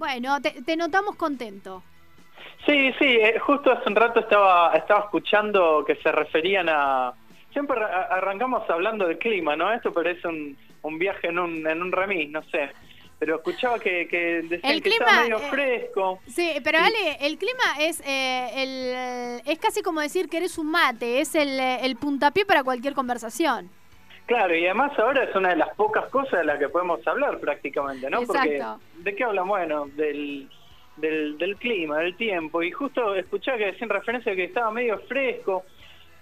Bueno, 0.00 0.40
te, 0.40 0.76
notamos 0.78 1.14
contento. 1.16 1.82
Sí, 2.64 2.90
sí, 2.98 3.04
eh, 3.04 3.38
justo 3.38 3.70
hace 3.70 3.86
un 3.86 3.96
rato 3.96 4.20
estaba, 4.20 4.72
estaba 4.72 5.00
escuchando 5.00 5.84
que 5.86 5.94
se 5.96 6.10
referían 6.10 6.70
a... 6.70 7.12
Siempre 7.52 7.78
arrancamos 7.82 8.62
hablando 8.70 9.06
del 9.06 9.18
clima, 9.18 9.56
¿no? 9.56 9.70
Esto 9.70 9.92
parece 9.92 10.26
un, 10.26 10.56
un 10.80 10.98
viaje 10.98 11.28
en 11.28 11.38
un, 11.38 11.66
en 11.66 11.82
un 11.82 11.92
remis, 11.92 12.30
no 12.30 12.42
sé 12.44 12.70
pero 13.18 13.36
escuchaba 13.36 13.78
que, 13.78 14.08
que 14.08 14.38
el 14.38 14.80
clima, 14.80 15.04
estaba 15.04 15.22
medio 15.24 15.36
eh, 15.36 15.50
fresco. 15.50 16.20
Sí, 16.26 16.52
pero 16.64 16.78
Ale, 16.78 17.18
el 17.20 17.36
clima 17.36 17.76
es 17.78 18.00
eh, 18.06 18.48
el, 18.56 19.42
es 19.44 19.58
casi 19.58 19.82
como 19.82 20.00
decir 20.00 20.30
que 20.30 20.38
eres 20.38 20.56
un 20.56 20.70
mate, 20.70 21.20
es 21.20 21.34
el, 21.34 21.60
el 21.60 21.96
puntapié 21.96 22.46
para 22.46 22.64
cualquier 22.64 22.94
conversación. 22.94 23.68
Claro, 24.30 24.54
y 24.54 24.64
además 24.64 24.96
ahora 24.96 25.24
es 25.24 25.34
una 25.34 25.48
de 25.48 25.56
las 25.56 25.74
pocas 25.74 26.08
cosas 26.08 26.38
de 26.38 26.44
las 26.44 26.60
que 26.60 26.68
podemos 26.68 27.04
hablar 27.04 27.40
prácticamente, 27.40 28.08
¿no? 28.08 28.22
Porque 28.22 28.62
¿de 28.98 29.16
qué 29.16 29.24
hablamos? 29.24 29.58
Bueno, 29.58 29.86
del, 29.96 30.48
del, 30.98 31.36
del 31.36 31.56
clima, 31.56 31.98
del 31.98 32.14
tiempo, 32.14 32.62
y 32.62 32.70
justo 32.70 33.16
escuchaba 33.16 33.58
que 33.58 33.72
decían 33.72 33.90
referencia 33.90 34.36
que 34.36 34.44
estaba 34.44 34.70
medio 34.70 35.00
fresco, 35.00 35.64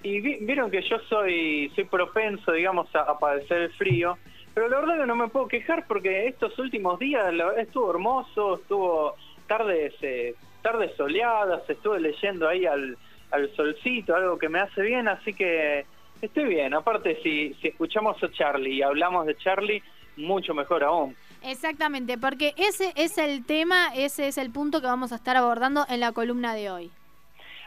y 0.02 0.20
vieron 0.20 0.70
que 0.70 0.80
yo 0.80 0.98
soy, 1.00 1.70
soy 1.74 1.84
propenso, 1.84 2.52
digamos, 2.52 2.88
a 2.96 3.18
padecer 3.18 3.58
el 3.58 3.72
frío, 3.74 4.16
pero 4.54 4.70
la 4.70 4.80
verdad 4.80 5.00
que 5.00 5.06
no 5.06 5.14
me 5.14 5.28
puedo 5.28 5.46
quejar 5.46 5.86
porque 5.86 6.28
estos 6.28 6.58
últimos 6.58 6.98
días 6.98 7.30
estuvo 7.58 7.90
hermoso, 7.90 8.54
estuvo 8.54 9.16
tardes, 9.46 9.92
eh, 10.00 10.34
tardes 10.62 10.96
soleadas, 10.96 11.68
estuve 11.68 12.00
leyendo 12.00 12.48
ahí 12.48 12.64
al, 12.64 12.96
al 13.32 13.54
solcito, 13.54 14.16
algo 14.16 14.38
que 14.38 14.48
me 14.48 14.60
hace 14.60 14.80
bien, 14.80 15.08
así 15.08 15.34
que 15.34 15.84
estoy 16.27 16.45
bien. 16.45 16.74
Aparte, 16.74 17.20
si, 17.22 17.54
si 17.54 17.68
escuchamos 17.68 18.22
a 18.22 18.30
Charlie 18.32 18.74
y 18.74 18.82
hablamos 18.82 19.27
de 19.27 19.36
Charlie, 19.36 19.82
mucho 20.16 20.54
mejor 20.54 20.84
aún. 20.84 21.16
Exactamente, 21.42 22.18
porque 22.18 22.54
ese 22.56 22.92
es 22.96 23.16
el 23.18 23.46
tema, 23.46 23.92
ese 23.94 24.28
es 24.28 24.38
el 24.38 24.50
punto 24.50 24.80
que 24.80 24.88
vamos 24.88 25.12
a 25.12 25.16
estar 25.16 25.36
abordando 25.36 25.84
en 25.88 26.00
la 26.00 26.12
columna 26.12 26.54
de 26.54 26.70
hoy. 26.70 26.91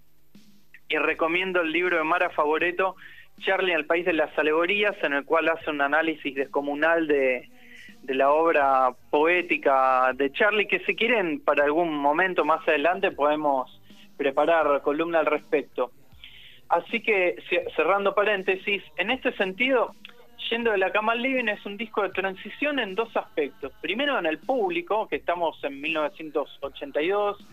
y 0.88 0.96
recomiendo 0.98 1.60
el 1.60 1.70
libro 1.70 1.96
de 1.96 2.02
Mara 2.02 2.28
Favoreto, 2.30 2.96
Charlie 3.38 3.70
en 3.70 3.78
el 3.78 3.86
País 3.86 4.04
de 4.04 4.12
las 4.12 4.36
Alegorías, 4.36 4.96
en 5.04 5.12
el 5.12 5.24
cual 5.24 5.48
hace 5.48 5.70
un 5.70 5.80
análisis 5.80 6.34
descomunal 6.34 7.06
de, 7.06 7.48
de 8.10 8.16
la 8.16 8.32
obra 8.32 8.90
poética 9.08 10.12
de 10.14 10.32
Charlie, 10.32 10.66
que 10.66 10.80
si 10.80 10.96
quieren 10.96 11.38
para 11.44 11.62
algún 11.62 11.94
momento 11.94 12.44
más 12.44 12.66
adelante 12.66 13.12
podemos 13.12 13.70
preparar 14.16 14.82
columna 14.82 15.20
al 15.20 15.26
respecto. 15.26 15.92
Así 16.68 17.02
que, 17.02 17.36
cerrando 17.76 18.12
paréntesis, 18.12 18.82
en 18.96 19.12
este 19.12 19.30
sentido, 19.36 19.94
Yendo 20.48 20.72
de 20.72 20.78
la 20.78 20.90
cama 20.90 21.12
al 21.12 21.22
living 21.22 21.46
es 21.48 21.64
un 21.66 21.76
disco 21.76 22.02
de 22.02 22.08
transición 22.08 22.80
en 22.80 22.96
dos 22.96 23.16
aspectos. 23.16 23.72
Primero 23.80 24.18
en 24.18 24.26
el 24.26 24.38
público, 24.38 25.06
que 25.06 25.16
estamos 25.16 25.62
en 25.62 25.80
1982, 25.80 27.46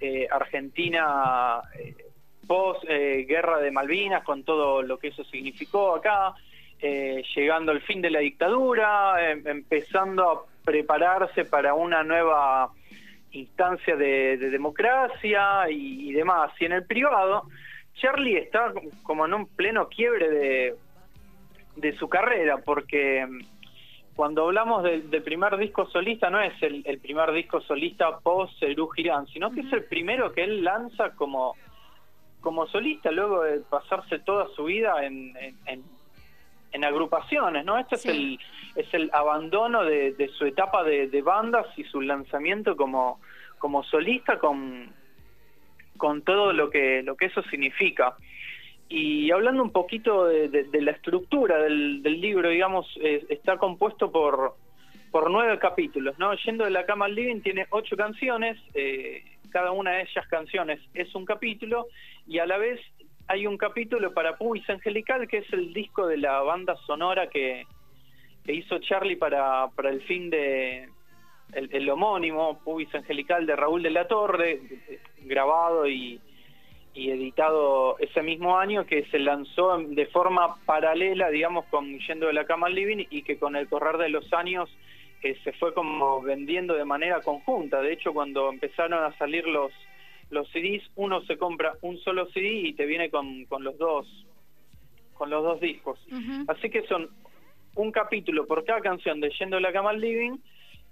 eh, 0.00 0.26
Argentina 0.28 1.60
eh, 1.78 1.94
post 2.48 2.82
eh, 2.88 3.26
guerra 3.28 3.58
de 3.58 3.70
Malvinas, 3.70 4.24
con 4.24 4.42
todo 4.42 4.82
lo 4.82 4.98
que 4.98 5.08
eso 5.08 5.22
significó 5.24 5.94
acá, 5.94 6.34
llegando 6.80 7.72
al 7.72 7.80
fin 7.82 8.00
de 8.00 8.10
la 8.10 8.20
dictadura, 8.20 9.30
em, 9.30 9.46
empezando 9.46 10.30
a 10.30 10.42
prepararse 10.64 11.44
para 11.44 11.74
una 11.74 12.02
nueva 12.02 12.70
instancia 13.32 13.96
de, 13.96 14.36
democracia 14.36 15.68
y, 15.70 16.12
demás. 16.12 16.52
Y 16.58 16.64
en 16.64 16.72
el 16.72 16.86
privado, 16.86 17.44
Charlie 17.94 18.38
está 18.38 18.72
como 19.02 19.26
en 19.26 19.34
un 19.34 19.46
pleno 19.46 19.88
quiebre 19.88 20.30
de 20.30 20.74
de 21.76 21.96
su 21.96 22.08
carrera, 22.08 22.58
porque 22.58 23.26
mm, 23.26 23.40
cuando 24.14 24.44
hablamos 24.44 24.82
del 24.82 25.22
primer 25.22 25.56
disco 25.56 25.86
solista, 25.86 26.28
no 26.30 26.40
es 26.40 26.52
el, 26.62 26.98
primer 27.00 27.32
disco 27.32 27.60
solista 27.62 28.18
post 28.18 28.58
Cerú 28.58 28.88
Girán, 28.88 29.26
sino 29.28 29.50
que 29.50 29.60
es 29.60 29.72
el 29.72 29.84
primero 29.84 30.32
que 30.32 30.44
él 30.44 30.62
lanza 30.62 31.14
como, 31.14 31.56
como 32.40 32.66
solista, 32.66 33.10
luego 33.10 33.42
de 33.44 33.60
pasarse 33.60 34.18
toda 34.18 34.48
su 34.54 34.64
vida 34.64 35.04
en, 35.04 35.32
agrupaciones, 36.84 37.64
¿no? 37.64 37.78
Este 37.78 37.96
es, 37.96 38.06
el, 38.06 38.38
es 38.76 38.94
el 38.94 39.10
abandono 39.12 39.84
de, 39.84 40.30
su 40.38 40.44
etapa 40.46 40.84
de, 40.84 41.08
de, 41.08 41.22
bandas 41.22 41.66
y 41.76 41.84
su 41.84 42.00
lanzamiento 42.00 42.76
como, 42.76 43.20
como 43.58 43.82
solista 43.84 44.38
con, 44.38 44.92
con 45.96 46.22
todo 46.22 46.52
lo 46.52 46.70
que, 46.70 47.02
lo 47.02 47.16
que 47.16 47.26
eso 47.26 47.42
significa. 47.44 48.16
Y 48.88 49.30
hablando 49.30 49.62
un 49.62 49.70
poquito 49.70 50.24
de, 50.24 50.66
la 50.72 50.90
estructura 50.90 51.58
del, 51.58 52.02
libro, 52.02 52.48
digamos, 52.48 52.86
eh, 53.00 53.24
está 53.28 53.56
compuesto 53.56 54.10
por, 54.10 54.56
por 55.12 55.30
nueve 55.30 55.58
capítulos, 55.60 56.18
¿no? 56.18 56.34
Yendo 56.34 56.64
de 56.64 56.70
la 56.70 56.84
cama 56.86 57.04
al 57.04 57.14
living 57.14 57.40
tiene 57.40 57.66
ocho 57.70 57.96
canciones, 57.96 58.58
eh, 58.74 59.22
cada 59.50 59.70
una 59.70 59.92
de 59.92 60.02
ellas 60.02 60.26
canciones 60.28 60.80
es 60.92 61.14
un 61.14 61.24
capítulo, 61.24 61.86
y 62.26 62.40
a 62.40 62.46
la 62.46 62.58
vez 62.58 62.80
hay 63.30 63.46
un 63.46 63.56
capítulo 63.56 64.12
para 64.12 64.36
Pubis 64.36 64.68
Angelical, 64.68 65.28
que 65.28 65.38
es 65.38 65.52
el 65.52 65.72
disco 65.72 66.08
de 66.08 66.16
la 66.16 66.40
banda 66.40 66.74
sonora 66.84 67.28
que, 67.28 67.64
hizo 68.48 68.80
Charlie 68.80 69.14
para, 69.14 69.68
para 69.68 69.90
el 69.90 70.02
fin 70.02 70.30
de 70.30 70.88
el, 71.52 71.68
el 71.72 71.88
homónimo, 71.88 72.58
Pubis 72.64 72.92
Angelical 72.92 73.46
de 73.46 73.54
Raúl 73.54 73.84
de 73.84 73.90
la 73.90 74.08
Torre, 74.08 74.60
grabado 75.22 75.86
y 75.86 76.20
y 76.92 77.10
editado 77.10 77.96
ese 78.00 78.20
mismo 78.20 78.58
año 78.58 78.84
que 78.84 79.04
se 79.12 79.20
lanzó 79.20 79.78
de 79.78 80.06
forma 80.06 80.56
paralela, 80.66 81.30
digamos, 81.30 81.66
con 81.66 82.00
Yendo 82.00 82.26
de 82.26 82.32
la 82.32 82.46
Cama 82.46 82.66
al 82.66 82.74
Living 82.74 83.06
y 83.10 83.22
que 83.22 83.38
con 83.38 83.54
el 83.54 83.68
correr 83.68 83.96
de 83.96 84.08
los 84.08 84.32
años 84.32 84.68
eh, 85.22 85.38
se 85.44 85.52
fue 85.52 85.72
como 85.72 86.20
vendiendo 86.20 86.74
de 86.74 86.84
manera 86.84 87.20
conjunta. 87.20 87.80
De 87.80 87.92
hecho, 87.92 88.12
cuando 88.12 88.50
empezaron 88.50 89.04
a 89.04 89.16
salir 89.18 89.46
los, 89.46 89.72
los 90.30 90.48
CDs, 90.50 90.82
uno 90.96 91.22
se 91.22 91.36
compra 91.36 91.74
un 91.82 91.98
solo 91.98 92.26
CD 92.30 92.48
y 92.48 92.72
te 92.72 92.86
viene 92.86 93.10
con, 93.10 93.44
con 93.46 93.64
los 93.64 93.76
dos 93.78 94.06
con 95.14 95.28
los 95.28 95.44
dos 95.44 95.60
discos. 95.60 95.98
Así 96.48 96.70
que 96.70 96.80
son 96.86 97.10
un 97.74 97.92
capítulo 97.92 98.46
por 98.46 98.64
cada 98.64 98.80
canción 98.80 99.20
de 99.20 99.28
Yendo 99.38 99.60
la 99.60 99.70
cama 99.70 99.90
al 99.90 100.00
living 100.00 100.38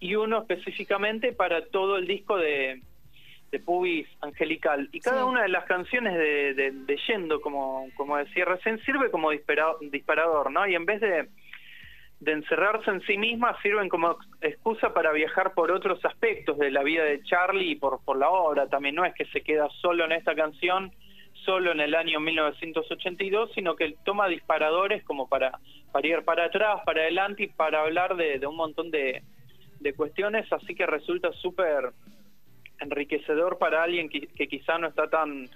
y 0.00 0.17
uno 0.17 0.40
específicamente 0.40 1.32
para 1.32 1.64
todo 1.67 1.96
el 1.96 2.06
disco 2.06 2.37
de, 2.37 2.82
de 3.50 3.58
Pubis 3.58 4.06
Angelical. 4.20 4.90
Y 4.93 5.00
cada 5.00 5.25
una 5.25 5.43
de 5.43 5.49
las 5.49 5.64
canciones 5.64 6.14
de, 6.14 6.73
de, 6.73 6.96
Yendo, 7.08 7.41
como, 7.41 7.88
como 7.96 8.19
decía 8.19 8.44
recién, 8.44 8.79
sirve 8.81 9.11
como 9.11 9.31
disparador, 9.31 10.52
¿no? 10.52 10.69
Y 10.69 10.75
en 10.75 10.84
vez 10.84 11.00
de, 11.00 11.29
de 12.20 12.32
encerrarse 12.32 12.91
en 12.91 13.00
sí 13.03 13.17
misma, 13.17 13.56
sirven 13.62 13.88
como 13.88 14.17
excusa 14.41 14.93
para 14.93 15.12
viajar 15.12 15.55
por 15.55 15.70
otros 15.70 16.05
aspectos 16.05 16.59
de 16.59 16.70
la 16.70 16.82
vida 16.82 17.05
de 17.05 17.23
Charlie 17.23 17.70
y 17.70 17.76
por, 17.76 18.05
por 18.05 18.19
la 18.19 18.29
obra. 18.29 18.69
También 18.69 18.97
no 18.97 19.05
es 19.05 19.15
que 19.15 19.25
se 19.26 19.43
queda 19.43 19.69
solo 19.81 20.05
en 20.05 20.12
esta 20.12 20.35
canción 20.35 20.93
solo 21.44 21.70
en 21.70 21.81
el 21.81 21.94
año 21.94 22.19
1982, 22.19 23.53
sino 23.55 23.76
que 23.76 23.97
toma 24.05 24.29
disparadores 24.29 25.05
como 25.05 25.29
para, 25.29 25.59
para 25.93 26.06
ir 26.06 26.25
para 26.25 26.47
atrás, 26.47 26.82
para 26.85 27.03
adelante 27.03 27.44
y 27.44 27.47
para 27.47 27.82
hablar 27.82 28.17
de, 28.17 28.44
un 28.47 28.56
montón 28.56 28.91
de, 28.91 29.23
de, 29.79 29.94
cuestiones, 29.94 30.53
así 30.53 30.75
que 30.75 30.85
resulta 30.85 31.32
súper 31.32 31.93
enriquecedor 32.81 33.59
para 33.59 33.82
alguien 33.82 34.09
que, 34.09 34.49
quizá 34.49 34.79
no 34.79 34.88
está 34.88 35.09
tan, 35.09 35.49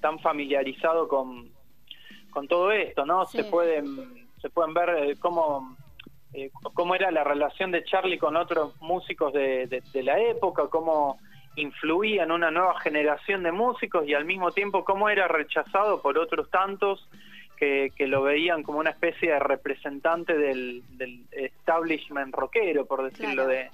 tan 0.00 0.20
familiarizado 0.20 1.08
con, 1.08 1.50
con 2.30 2.46
todo 2.46 2.70
esto, 2.70 3.06
¿no? 3.06 3.24
Se 3.24 3.44
pueden 3.44 4.28
se 4.40 4.48
pueden 4.48 4.72
ver 4.74 4.88
eh, 4.90 5.16
cómo 5.20 5.76
eh, 6.32 6.50
cómo 6.74 6.94
era 6.94 7.10
la 7.10 7.24
relación 7.24 7.70
de 7.70 7.84
Charlie 7.84 8.18
con 8.18 8.36
otros 8.36 8.80
músicos 8.80 9.32
de, 9.32 9.82
de 9.92 10.02
la 10.02 10.18
época, 10.20 10.68
cómo 10.68 11.18
influía 11.56 12.22
en 12.22 12.30
una 12.30 12.50
nueva 12.50 12.78
generación 12.80 13.42
de 13.42 13.52
músicos 13.52 14.06
y 14.06 14.14
al 14.14 14.24
mismo 14.24 14.52
tiempo 14.52 14.84
cómo 14.84 15.08
era 15.08 15.28
rechazado 15.28 16.00
por 16.00 16.18
otros 16.18 16.48
tantos 16.50 17.08
que, 17.60 18.06
lo 18.06 18.22
veían 18.22 18.62
como 18.62 18.78
una 18.78 18.90
especie 18.90 19.32
de 19.32 19.38
representante 19.38 20.36
del, 20.36 20.82
establishment 21.30 22.34
rockero, 22.34 22.86
por 22.86 23.02
decirlo 23.02 23.46
de, 23.46 23.68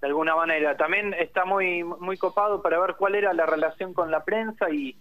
de, 0.00 0.06
alguna 0.06 0.36
manera. 0.36 0.76
También 0.76 1.14
está 1.14 1.46
muy, 1.46 1.82
muy 1.82 2.18
copado 2.18 2.60
para 2.60 2.78
ver 2.78 2.96
cuál 2.98 3.14
era 3.14 3.32
la 3.32 3.46
relación 3.46 3.94
con 3.94 4.10
la 4.10 4.24
prensa 4.24 4.68
y, 4.70 4.94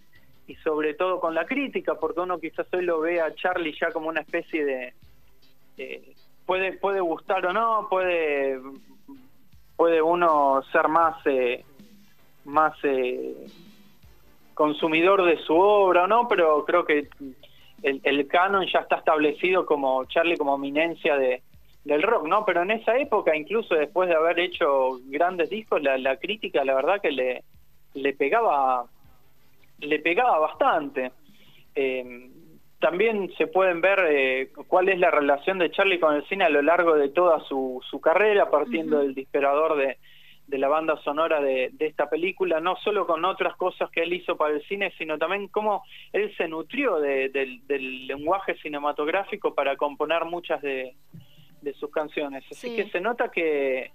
y 0.47 0.55
sobre 0.55 0.93
todo 0.93 1.19
con 1.19 1.35
la 1.35 1.45
crítica, 1.45 1.95
porque 1.95 2.21
uno 2.21 2.39
quizás 2.39 2.65
hoy 2.71 2.85
lo 2.85 3.01
ve 3.01 3.19
a 3.19 3.35
Charlie 3.35 3.75
ya 3.79 3.91
como 3.91 4.07
una 4.07 4.21
especie 4.21 4.63
de... 4.63 4.93
puede, 6.45 6.73
puede 6.73 7.01
gustar 7.01 7.45
o 7.45 7.53
no, 7.53 7.87
puede, 7.89 8.59
puede 9.75 10.01
uno 10.01 10.61
ser 10.71 10.87
más... 10.87 11.15
Eh, 11.25 11.63
más 12.45 12.73
eh, 12.83 13.47
consumidor 14.53 15.23
de 15.25 15.37
su 15.37 15.55
obra 15.55 16.03
o 16.03 16.07
no, 16.07 16.27
pero 16.27 16.63
creo 16.65 16.85
que 16.85 17.07
el, 17.81 18.27
canon 18.27 18.65
ya 18.67 18.79
está 18.79 18.97
establecido 18.97 19.65
como 19.65 20.05
Charlie 20.05 20.37
como 20.37 20.55
eminencia 20.55 21.17
de, 21.17 21.41
del 21.83 22.01
rock, 22.01 22.27
¿no? 22.27 22.45
Pero 22.45 22.61
en 22.61 22.71
esa 22.71 22.97
época, 22.97 23.35
incluso 23.35 23.75
después 23.75 24.07
de 24.09 24.15
haber 24.15 24.39
hecho 24.39 24.99
grandes 25.05 25.49
discos, 25.49 25.81
la, 25.81 25.97
la 25.97 26.17
crítica, 26.17 26.63
la 26.63 26.75
verdad 26.75 27.01
que 27.01 27.11
le, 27.11 27.43
le 27.93 28.13
pegaba 28.13 28.85
le 29.79 29.99
pegaba 29.99 30.39
bastante. 30.39 31.11
Eh, 31.75 32.29
también 32.83 33.31
se 33.37 33.47
pueden 33.47 33.79
ver 33.79 33.97
eh, 34.09 34.49
cuál 34.67 34.89
es 34.89 34.99
la 34.99 35.09
relación 35.09 35.57
de 35.57 35.71
Charlie 35.71 36.01
con 36.01 36.15
el 36.15 36.27
cine 36.27 36.43
a 36.43 36.49
lo 36.49 36.61
largo 36.61 36.95
de 36.95 37.07
toda 37.07 37.39
su, 37.47 37.81
su 37.89 38.01
carrera, 38.01 38.51
partiendo 38.51 38.99
del 38.99 39.15
disparador 39.15 39.77
de, 39.77 39.99
de 40.47 40.57
la 40.57 40.67
banda 40.67 40.97
sonora 41.01 41.39
de, 41.39 41.71
esta 41.79 42.09
película, 42.09 42.59
no 42.59 42.75
solo 42.83 43.07
con 43.07 43.23
otras 43.23 43.55
cosas 43.55 43.89
que 43.89 44.03
él 44.03 44.11
hizo 44.11 44.35
para 44.35 44.55
el 44.55 44.61
cine, 44.63 44.91
sino 44.97 45.17
también 45.17 45.47
cómo 45.47 45.85
él 46.11 46.35
se 46.35 46.49
nutrió 46.49 46.99
del 46.99 48.05
lenguaje 48.05 48.55
cinematográfico 48.55 49.55
para 49.55 49.77
componer 49.77 50.25
muchas 50.25 50.61
de, 50.61 50.93
sus 51.79 51.89
canciones. 51.89 52.43
Así 52.51 52.75
que 52.75 52.89
se 52.89 52.99
nota 52.99 53.31
que, 53.31 53.91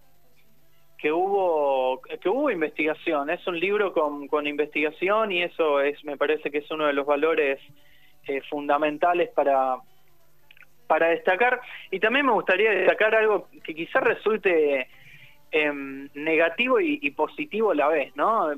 que 0.96 1.12
hubo 1.12 2.00
que 2.00 2.28
hubo 2.30 2.50
investigación, 2.50 3.28
es 3.28 3.46
un 3.46 3.60
libro 3.60 3.92
con, 3.92 4.28
con 4.28 4.46
investigación 4.46 5.30
y 5.30 5.42
eso 5.42 5.82
es 5.82 6.02
me 6.04 6.16
parece 6.16 6.50
que 6.50 6.58
es 6.58 6.70
uno 6.70 6.86
de 6.86 6.94
los 6.94 7.04
valores 7.04 7.60
eh, 8.28 8.42
fundamentales 8.48 9.30
para 9.30 9.76
para 10.86 11.08
destacar 11.08 11.60
y 11.90 12.00
también 12.00 12.24
me 12.24 12.32
gustaría 12.32 12.70
destacar 12.70 13.14
algo 13.14 13.48
que 13.62 13.74
quizás 13.74 14.02
resulte 14.02 14.88
Em, 15.50 16.10
negativo 16.12 16.78
y, 16.78 17.10
positivo 17.12 17.70
a 17.70 17.74
la 17.74 17.88
vez, 17.88 18.14
¿no? 18.16 18.52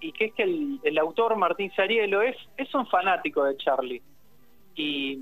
Y 0.00 0.10
que 0.10 0.24
es 0.26 0.34
que 0.34 0.42
el, 0.42 0.98
autor 0.98 1.36
Martín 1.36 1.70
Sarielo 1.76 2.20
es, 2.20 2.36
es 2.56 2.74
un 2.74 2.84
fanático 2.88 3.44
de 3.44 3.56
Charlie. 3.58 4.02
Y, 4.74 5.20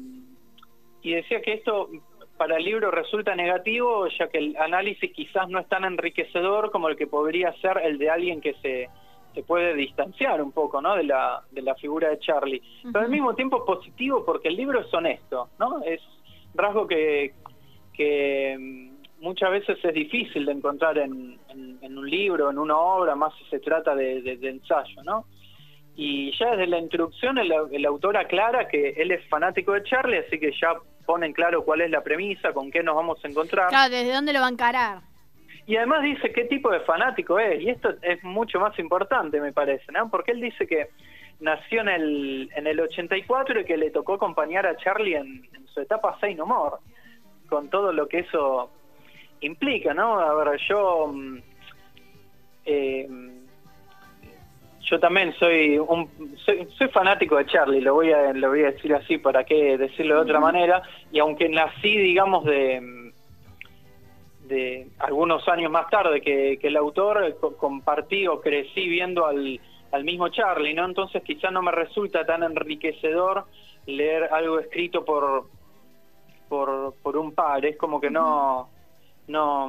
y 1.02 1.12
decía 1.12 1.42
que 1.42 1.52
esto 1.52 1.90
para 2.38 2.56
el 2.56 2.64
libro 2.64 2.90
resulta 2.90 3.36
negativo, 3.36 4.08
ya 4.18 4.28
que 4.28 4.38
el 4.38 4.56
análisis 4.56 5.12
quizás 5.12 5.46
no 5.50 5.58
es 5.58 5.68
tan 5.68 5.84
enriquecedor 5.84 6.70
como 6.70 6.88
el 6.88 6.96
que 6.96 7.06
podría 7.06 7.52
ser 7.60 7.78
el 7.84 7.98
de 7.98 8.08
alguien 8.08 8.40
que 8.40 8.54
se, 8.62 8.88
se 9.34 9.42
puede 9.42 9.74
distanciar 9.74 10.42
un 10.42 10.52
poco 10.52 10.80
¿no? 10.80 10.96
de, 10.96 11.04
la, 11.04 11.42
de 11.50 11.62
la 11.62 11.74
figura 11.74 12.08
de 12.08 12.18
Charlie. 12.18 12.62
Pero 12.82 13.04
al 13.04 13.10
mismo 13.10 13.34
tiempo 13.34 13.64
positivo 13.64 14.24
porque 14.24 14.48
el 14.48 14.56
libro 14.56 14.80
es 14.80 14.92
honesto, 14.92 15.50
¿no? 15.58 15.82
Es 15.84 16.00
rasgo 16.54 16.86
que, 16.86 17.34
que 17.92 18.90
muchas 19.20 19.50
veces 19.50 19.78
es 19.82 19.94
difícil 19.94 20.46
de 20.46 20.52
encontrar 20.52 20.98
en, 20.98 21.38
un 21.82 22.10
libro, 22.10 22.50
en 22.50 22.58
una 22.58 22.76
obra, 22.76 23.14
más 23.14 23.32
si 23.38 23.44
se 23.50 23.60
trata 23.60 23.94
de, 23.94 24.38
ensayo, 24.42 25.02
¿no? 25.04 25.26
Y 25.96 26.32
ya 26.38 26.52
desde 26.52 26.66
la 26.66 26.78
introducción 26.78 27.36
el, 27.38 27.86
autor 27.86 28.16
aclara 28.16 28.68
que 28.68 28.90
él 28.90 29.10
es 29.10 29.28
fanático 29.28 29.72
de 29.72 29.82
Charlie, 29.82 30.18
así 30.18 30.38
que 30.38 30.52
ya 30.52 30.74
pone 31.04 31.26
en 31.26 31.32
claro 31.32 31.64
cuál 31.64 31.82
es 31.82 31.90
la 31.90 32.02
premisa, 32.02 32.52
con 32.52 32.70
qué 32.70 32.82
nos 32.82 32.94
vamos 32.94 33.22
a 33.24 33.28
encontrar. 33.28 33.68
Claro, 33.68 33.90
desde 33.90 34.12
dónde 34.12 34.32
lo 34.32 34.40
va 34.40 34.46
a 34.46 34.50
encarar. 34.50 35.09
Y 35.70 35.76
además 35.76 36.02
dice 36.02 36.32
qué 36.32 36.46
tipo 36.46 36.68
de 36.72 36.80
fanático 36.80 37.38
es, 37.38 37.62
y 37.62 37.70
esto 37.70 37.94
es 38.02 38.24
mucho 38.24 38.58
más 38.58 38.76
importante, 38.80 39.40
me 39.40 39.52
parece, 39.52 39.92
¿no? 39.92 40.10
Porque 40.10 40.32
él 40.32 40.40
dice 40.40 40.66
que 40.66 40.88
nació 41.38 41.82
en 41.82 41.88
el, 41.88 42.50
en 42.56 42.66
el 42.66 42.80
84 42.80 43.60
y 43.60 43.64
que 43.64 43.76
le 43.76 43.92
tocó 43.92 44.14
acompañar 44.14 44.66
a 44.66 44.76
Charlie 44.78 45.14
en, 45.14 45.48
en 45.54 45.68
su 45.68 45.80
etapa 45.80 46.18
Say 46.18 46.34
No 46.34 46.44
More, 46.44 46.78
con 47.48 47.70
todo 47.70 47.92
lo 47.92 48.08
que 48.08 48.18
eso 48.18 48.68
implica, 49.42 49.94
¿no? 49.94 50.18
A 50.18 50.34
ver, 50.34 50.60
yo 50.68 51.06
mm, 51.06 51.38
eh, 52.64 53.08
yo 54.80 54.98
también 54.98 55.32
soy 55.34 55.78
un 55.78 56.10
soy, 56.44 56.88
fanático 56.88 57.36
de 57.36 57.46
Charlie, 57.46 57.80
lo 57.80 57.94
voy 57.94 58.10
a 58.10 58.32
lo 58.32 58.48
voy 58.48 58.64
a 58.64 58.72
decir 58.72 58.92
así 58.92 59.18
para 59.18 59.44
qué 59.44 59.78
decirlo 59.78 60.16
de 60.16 60.22
otra 60.22 60.40
manera 60.40 60.82
y 61.12 61.20
aunque 61.20 61.48
nací 61.48 61.96
digamos 61.96 62.44
de 62.44 62.99
de 64.50 64.88
algunos 64.98 65.46
años 65.48 65.70
más 65.70 65.88
tarde 65.88 66.20
que, 66.20 66.58
el 66.60 66.76
autor 66.76 67.38
compartí 67.56 68.26
o 68.26 68.40
crecí 68.40 68.88
viendo 68.88 69.24
al, 69.24 69.60
al 69.92 70.04
mismo 70.04 70.28
Charlie, 70.28 70.74
¿no? 70.74 70.84
Entonces 70.84 71.22
quizás 71.22 71.52
no 71.52 71.62
me 71.62 71.70
resulta 71.70 72.26
tan 72.26 72.42
enriquecedor 72.42 73.46
leer 73.86 74.24
algo 74.32 74.58
escrito 74.58 75.04
por 75.04 75.46
por, 76.48 76.94
por 77.00 77.16
un 77.16 77.32
par, 77.32 77.64
es 77.64 77.76
como 77.76 78.00
que 78.00 78.10
no 78.10 78.68
no, 79.28 79.68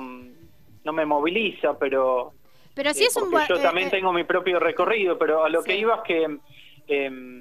no 0.83 0.93
me 0.93 1.05
moviliza, 1.05 1.77
pero... 1.77 2.33
Pero 2.73 2.93
sí 2.93 3.03
es 3.03 3.15
un 3.15 3.31
Yo 3.31 3.55
eh, 3.55 3.61
también 3.61 3.88
eh, 3.88 3.91
tengo 3.91 4.11
mi 4.11 4.23
propio 4.23 4.59
recorrido, 4.59 5.17
pero 5.17 5.43
a 5.43 5.50
lo 5.50 5.61
que 5.61 5.77
iba 5.77 5.95
es 5.95 6.01
que 6.01 6.39
em, 6.88 7.40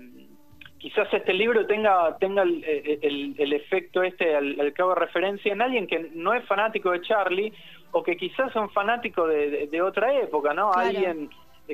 quizás 0.81 1.13
este 1.13 1.35
libro 1.35 1.67
tenga 1.67 2.17
tenga 2.19 2.43
el, 2.43 2.65
el, 3.39 3.53
efecto 3.53 4.03
este 4.03 4.35
al, 4.35 4.73
cabo 4.73 4.95
de 4.95 5.01
referencia 5.01 5.53
en 5.53 5.63
alguien 5.63 5.87
que 5.87 6.11
no 6.15 6.33
es 6.33 6.45
fanático 6.47 6.91
de 6.91 7.03
Charlie 7.03 7.53
o 7.93 8.03
que 8.03 8.17
quizás 8.17 8.51
es 8.51 8.57
un 8.57 8.71
fanático 8.71 9.27
de, 9.27 9.67
de, 9.67 9.83
otra 9.83 10.15
época, 10.19 10.55
¿no? 10.55 10.73
Alguien 10.73 11.29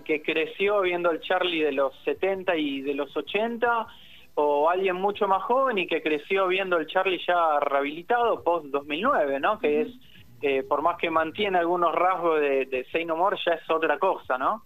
que 0.05 0.23
creció 0.23 0.81
viendo 0.81 1.11
el 1.11 1.21
Charlie 1.21 1.63
de 1.63 1.73
los 1.73 1.95
70 2.05 2.57
y 2.57 2.83
de 2.83 2.95
los 2.95 3.17
80 3.17 3.87
o 4.35 4.69
alguien 4.69 4.97
mucho 4.97 5.29
más 5.29 5.43
joven 5.45 5.79
y 5.79 5.87
que 5.87 6.03
creció 6.03 6.49
viendo 6.49 6.77
el 6.77 6.87
Charlie 6.87 7.21
ya 7.27 7.61
rehabilitado 7.61 8.43
post 8.43 8.67
2009, 8.67 9.41
¿no? 9.41 9.59
Que 9.59 9.83
es 9.83 9.89
eh, 10.43 10.63
por 10.63 10.83
más 10.83 10.99
que 10.99 11.11
mantiene 11.11 11.59
algunos 11.59 11.95
rasgos 11.95 12.41
de, 12.41 12.67
de 12.67 12.85
Say 12.91 13.05
No 13.05 13.17
More, 13.17 13.39
ya 13.45 13.53
es 13.53 13.71
otra 13.71 13.99
cosa, 13.99 14.37
¿no? 14.37 14.65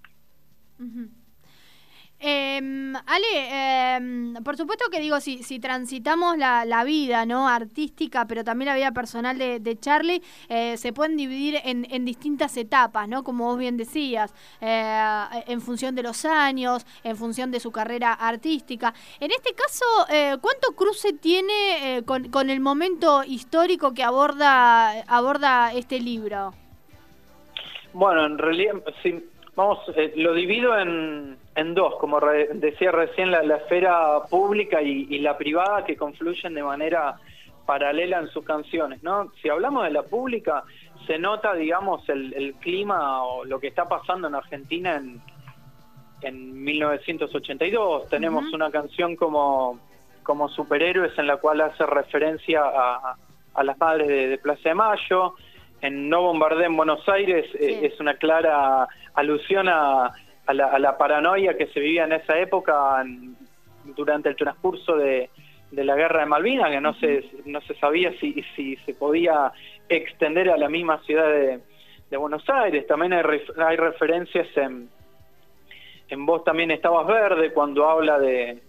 Eh, 2.61 2.81
Ale, 3.07 3.27
eh, 3.33 4.35
por 4.45 4.57
supuesto 4.57 4.87
que 4.91 5.01
digo, 5.01 5.21
si, 5.21 5.43
si 5.43 5.61
transitamos 5.61 6.37
la, 6.37 6.85
vida 6.85 7.27
no 7.27 7.49
artística, 7.49 8.27
pero 8.27 8.45
también 8.45 8.69
la 8.69 8.75
vida 8.75 8.93
personal 8.93 9.39
de, 9.39 9.79
Charlie, 9.81 10.23
eh, 10.49 10.77
se 10.77 10.93
pueden 10.93 11.17
dividir 11.17 11.61
en, 11.65 12.05
distintas 12.05 12.57
etapas, 12.57 13.09
¿no? 13.09 13.23
Como 13.23 13.45
vos 13.45 13.59
bien 13.59 13.77
decías, 13.77 14.35
eh, 14.61 15.03
en 15.47 15.61
función 15.61 15.95
de 15.95 16.03
los 16.03 16.25
años, 16.25 16.87
en 17.05 17.17
función 17.17 17.51
de 17.51 17.61
su 17.61 17.71
carrera 17.71 18.13
artística. 18.13 18.95
En 19.21 19.31
este 19.31 19.55
caso, 19.55 19.85
eh, 20.11 20.37
¿cuánto 20.41 20.73
cruce 20.75 21.13
tiene 21.13 22.03
con, 22.07 22.31
con, 22.31 22.51
el 22.51 22.61
momento 22.61 23.23
histórico 23.25 23.93
que 23.93 24.03
aborda, 24.03 25.03
aborda 25.03 25.73
este 25.73 26.01
libro? 26.01 26.55
Bueno, 27.93 28.27
en 28.27 28.39
realidad, 28.39 28.75
sí, 29.03 29.23
vamos, 29.55 29.79
lo 30.17 30.35
divido 30.35 30.79
en 30.79 31.37
en 31.61 31.75
dos, 31.75 31.97
como 31.97 32.21
decía 32.55 32.91
recién, 32.91 33.31
la, 33.31 33.57
esfera 33.57 34.21
pública 34.31 34.81
y, 34.81 35.19
la 35.19 35.37
privada 35.37 35.85
que 35.85 35.95
confluyen 35.95 36.55
de 36.55 36.63
manera 36.63 37.17
paralela 37.67 38.19
en 38.19 38.29
sus 38.29 38.45
canciones, 38.45 39.03
¿no? 39.03 39.31
Si 39.43 39.49
hablamos 39.51 39.85
de 39.85 39.91
la 39.91 40.03
pública, 40.03 40.65
se 41.07 41.19
nota, 41.19 41.53
digamos, 41.55 42.09
el, 42.09 42.55
clima 42.61 43.23
o 43.25 43.45
lo 43.45 43.61
que 43.61 43.69
está 43.69 43.87
pasando 43.87 44.29
en 44.29 44.35
Argentina 44.35 44.97
en, 44.97 45.21
en 46.23 46.65
1982. 46.65 48.09
Tenemos 48.09 48.51
una 48.55 48.71
canción 48.71 49.15
como, 49.15 49.79
como 50.23 50.49
Superhéroes 50.49 51.17
en 51.19 51.27
la 51.27 51.37
cual 51.37 51.61
hace 51.61 51.85
referencia 51.85 52.63
a, 52.65 53.17
a 53.53 53.65
las 53.65 53.79
madres 53.79 54.09
de, 54.09 54.39
Plaza 54.39 54.71
de 54.71 54.75
Mayo. 54.75 55.35
En 55.83 56.09
No 56.09 56.23
Bombardé 56.23 56.65
en 56.65 56.77
Buenos 56.77 57.07
Aires 57.09 57.47
eh, 57.55 57.81
es 57.83 58.01
una 58.01 58.15
clara 58.15 58.89
alusión 59.15 59.69
a, 59.69 60.11
la, 60.53 60.99
paranoia 60.99 61.57
que 61.57 61.67
se 61.69 61.81
vivía 61.81 62.05
en 62.05 62.13
esa 62.13 62.39
época 62.39 63.05
durante 63.97 64.29
el 64.29 64.37
transcurso 64.37 64.97
de, 64.97 65.31
la 65.73 65.95
guerra 65.95 66.21
de 66.21 66.27
Malvinas, 66.27 66.71
que 66.71 66.81
no 66.81 66.95
se, 66.95 67.25
no 67.47 67.61
se 67.63 67.75
sabía 67.75 68.13
si, 68.19 68.45
si 68.57 68.77
se 68.77 68.95
podía 68.95 69.53
extender 69.89 70.51
a 70.51 70.57
la 70.57 70.69
misma 70.69 70.99
ciudad 71.05 71.29
de, 71.29 71.61
Buenos 72.17 72.43
Aires. 72.49 72.89
También 72.89 73.13
hay, 73.13 73.23
hay 73.57 73.77
referencias 73.77 74.49
en, 74.57 74.89
en 76.09 76.27
Vos 76.27 76.43
también 76.43 76.73
estabas 76.73 77.07
verde 77.07 77.53
cuando 77.53 77.89
habla 77.89 78.19
de, 78.19 78.61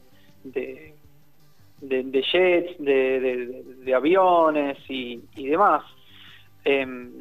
de, 0.44 0.94
de, 1.82 2.22
jets, 2.22 2.78
de, 2.78 3.94
aviones 3.96 4.78
y, 4.88 5.22
demás. 5.36 5.84
Em, 6.64 7.12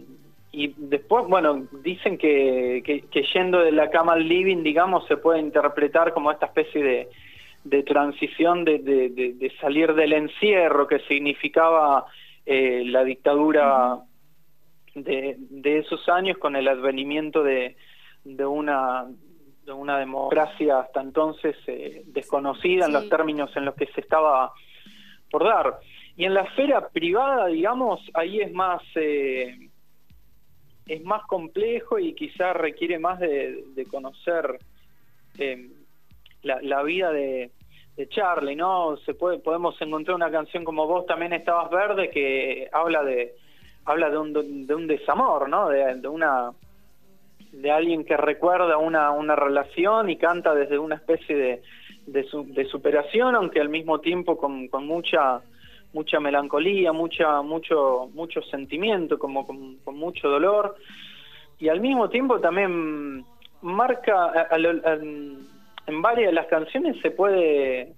y 0.52 0.74
después, 0.76 1.26
bueno, 1.28 1.66
dicen 1.82 2.18
que, 2.18 2.82
que, 2.84 3.22
yendo 3.34 3.60
de 3.60 3.72
la 3.72 3.88
cama 3.90 4.14
al 4.14 4.26
living, 4.26 4.62
digamos, 4.62 5.06
se 5.06 5.16
puede 5.16 5.38
interpretar 5.38 6.12
como 6.12 6.32
esta 6.32 6.46
especie 6.46 6.82
de, 6.82 7.08
de 7.64 7.82
transición 7.84 8.64
de, 8.64 8.78
de, 8.78 9.52
salir 9.60 9.94
del 9.94 10.12
encierro 10.12 10.88
que 10.88 10.98
significaba 11.00 12.06
eh, 12.46 12.82
la 12.86 13.04
dictadura 13.04 13.98
de, 14.94 15.36
de 15.38 15.78
esos 15.78 16.08
años 16.08 16.38
con 16.38 16.56
el 16.56 16.66
advenimiento 16.66 17.44
de, 17.44 17.76
de 18.24 18.46
una 18.46 19.06
de 19.64 19.72
una 19.72 19.98
democracia 19.98 20.80
hasta 20.80 21.00
entonces 21.00 21.54
eh, 21.66 22.02
desconocida 22.06 22.86
en 22.86 22.92
los 22.92 23.08
términos 23.08 23.54
en 23.56 23.66
los 23.66 23.74
que 23.74 23.86
se 23.86 24.00
estaba 24.00 24.52
por 25.30 25.44
dar. 25.44 25.78
Y 26.16 26.24
en 26.24 26.34
la 26.34 26.42
esfera 26.42 26.88
privada, 26.88 27.46
digamos, 27.46 28.00
ahí 28.14 28.40
es 28.40 28.52
más 28.52 28.82
eh, 28.96 29.69
es 30.86 31.04
más 31.04 31.26
complejo 31.26 31.98
y 31.98 32.14
quizás 32.14 32.56
requiere 32.56 32.98
más 32.98 33.20
de, 33.20 33.86
conocer 33.90 34.58
eh, 35.38 35.68
la, 36.42 36.82
vida 36.82 37.12
de, 37.12 37.50
Charlie, 38.08 38.56
¿no? 38.56 38.96
Se 39.04 39.12
puede 39.12 39.38
podemos 39.40 39.80
encontrar 39.82 40.14
una 40.16 40.30
canción 40.30 40.64
como 40.64 40.86
vos 40.86 41.04
también 41.04 41.34
estabas 41.34 41.70
verde 41.70 42.08
que 42.08 42.66
habla 42.72 43.02
de 43.02 43.34
habla 43.84 44.08
de 44.08 44.16
un, 44.16 44.66
de 44.66 44.74
un 44.74 44.86
desamor, 44.86 45.50
¿no? 45.50 45.68
de 45.68 46.08
una 46.08 46.50
de 47.52 47.70
alguien 47.70 48.04
que 48.04 48.16
recuerda 48.16 48.78
una, 48.78 49.10
una 49.10 49.36
relación 49.36 50.08
y 50.08 50.16
canta 50.16 50.54
desde 50.54 50.78
una 50.78 50.94
especie 50.94 51.36
de, 51.36 51.62
de, 52.06 52.64
superación, 52.66 53.34
aunque 53.34 53.60
al 53.60 53.68
mismo 53.68 54.00
tiempo 54.00 54.38
con 54.38 54.86
mucha 54.86 55.42
mucha 55.92 56.20
melancolía, 56.20 56.92
mucha 56.92 57.42
mucho 57.42 58.08
mucho 58.14 58.42
sentimiento, 58.42 59.18
como 59.18 59.46
con, 59.46 59.78
mucho 59.96 60.28
dolor 60.28 60.76
y 61.58 61.68
al 61.68 61.80
mismo 61.80 62.08
tiempo 62.08 62.40
también 62.40 63.24
marca 63.62 64.48
en 64.52 66.02
varias 66.02 66.28
de 66.28 66.34
las 66.34 66.46
canciones 66.46 67.00
se 67.02 67.10
puede 67.10 67.94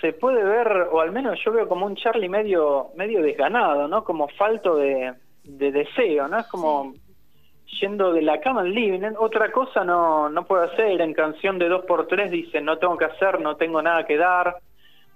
se 0.00 0.12
puede 0.12 0.44
ver 0.44 0.88
o 0.92 1.00
al 1.00 1.12
menos 1.12 1.38
yo 1.44 1.52
veo 1.52 1.68
como 1.68 1.86
un 1.86 1.96
Charlie 1.96 2.28
medio 2.28 2.88
medio 2.96 3.22
desganado, 3.22 3.88
¿no? 3.88 4.04
Como 4.04 4.28
falto 4.28 4.76
de, 4.76 5.14
de 5.44 5.72
deseo, 5.72 6.28
¿no? 6.28 6.38
Es 6.38 6.46
como 6.46 6.92
yendo 7.80 8.12
de 8.12 8.22
la 8.22 8.40
cama 8.40 8.62
al 8.62 8.72
living. 8.72 9.14
Otra 9.18 9.50
cosa 9.52 9.84
no, 9.84 10.28
no 10.28 10.44
puedo 10.44 10.62
hacer. 10.62 11.00
En 11.00 11.14
canción 11.14 11.58
de 11.58 11.70
2x3 11.70 12.30
dice, 12.30 12.60
no 12.60 12.78
tengo 12.78 12.96
que 12.96 13.04
hacer, 13.06 13.40
no 13.40 13.56
tengo 13.56 13.80
nada 13.82 14.06
que 14.06 14.16
dar, 14.16 14.56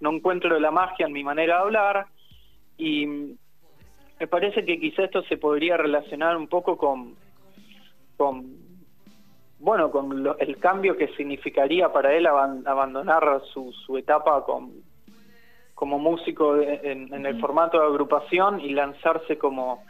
no 0.04 0.16
encuentro 0.16 0.60
la 0.60 0.70
magia 0.70 1.06
en 1.06 1.12
mi 1.12 1.24
manera 1.24 1.56
de 1.56 1.62
hablar. 1.62 2.06
Y 2.76 3.06
me 3.06 4.26
parece 4.28 4.64
que 4.64 4.78
quizá 4.78 5.04
esto 5.04 5.22
se 5.22 5.36
podría 5.36 5.76
relacionar 5.76 6.36
un 6.36 6.46
poco 6.46 6.76
con, 6.76 7.14
con 8.16 8.44
bueno, 9.58 9.90
con 9.90 10.36
el 10.38 10.58
cambio 10.58 10.96
que 10.96 11.08
significaría 11.16 11.92
para 11.92 12.12
él 12.12 12.26
abandonar 12.26 13.42
su, 13.52 13.72
su 13.72 13.96
etapa 13.96 14.44
con, 14.44 14.72
como 15.74 15.98
músico 15.98 16.60
en 16.60 17.26
el 17.26 17.40
formato 17.40 17.80
de 17.80 17.86
agrupación 17.86 18.60
y 18.60 18.70
lanzarse 18.70 19.38
como 19.38 19.84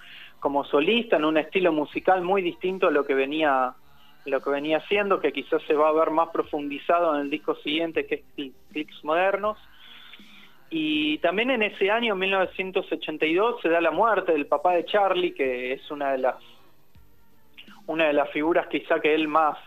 como 0.45 0.63
solista 0.67 1.17
en 1.17 1.25
un 1.25 1.39
estilo 1.39 1.73
musical 1.73 2.21
muy 2.21 2.43
distinto 2.43 2.89
a 2.89 2.91
lo 2.91 3.07
que 3.07 3.15
venía 3.15 3.73
lo 4.27 4.43
que 4.43 4.51
venía 4.51 4.77
haciendo, 4.77 5.19
que 5.19 5.33
quizás 5.33 5.63
se 5.63 5.73
va 5.73 5.89
a 5.89 5.93
ver 5.93 6.11
más 6.11 6.29
profundizado 6.29 7.15
en 7.15 7.23
el 7.23 7.31
disco 7.31 7.55
siguiente 7.57 8.07
que 8.07 8.25
es 8.37 8.53
Clicks 8.71 9.05
Modernos. 9.05 9.57
Y 10.71 11.19
también 11.19 11.51
en 11.51 11.63
ese 11.63 11.91
año, 11.91 12.17
1982, 12.17 13.61
se 13.63 13.69
da 13.69 13.81
la 13.81 13.91
muerte 13.91 14.33
del 14.33 14.47
papá 14.47 14.73
de 14.73 14.85
Charlie, 14.85 15.35
que 15.35 15.73
es 15.73 15.91
una 15.91 16.13
de 16.13 16.19
las 16.19 16.37
una 17.87 18.07
de 18.07 18.15
las 18.15 18.31
figuras 18.31 18.67
quizá 18.69 18.99
que 18.99 19.15
él 19.15 19.29
más 19.29 19.59